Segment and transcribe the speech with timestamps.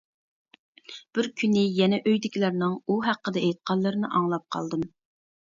[1.17, 4.91] بىر كۈنى يەنە ئۆيدىكىلەرنىڭ ئۇ ھەققىدە ئېيتقانلىرىنى ئاڭلاپ قالدىم.